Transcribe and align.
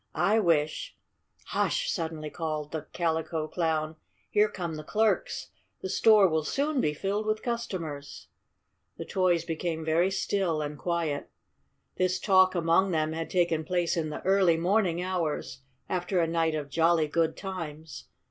I 0.15 0.39
wish" 0.39 0.95
"Hush!" 1.53 1.87
suddenly 1.91 2.31
called 2.31 2.71
the 2.71 2.87
Calico 2.91 3.47
Clown. 3.47 3.97
"Here 4.31 4.49
come 4.49 4.73
the 4.73 4.83
clerks. 4.83 5.49
The 5.83 5.89
store 5.89 6.27
will 6.27 6.43
soon 6.43 6.81
be 6.81 6.91
filled 6.95 7.27
with 7.27 7.43
customers." 7.43 8.27
The 8.97 9.05
toys 9.05 9.45
became 9.45 9.85
very 9.85 10.09
still 10.09 10.59
and 10.59 10.75
quiet. 10.75 11.29
This 11.97 12.19
talk 12.19 12.55
among 12.55 12.89
them 12.89 13.13
had 13.13 13.29
taken 13.29 13.63
place 13.63 13.95
in 13.95 14.09
the 14.09 14.23
early 14.25 14.57
morning 14.57 15.03
hours, 15.03 15.59
after 15.87 16.19
a 16.19 16.25
night 16.25 16.55
of 16.55 16.71
jolly 16.71 17.07
good 17.07 17.37
times. 17.37 18.05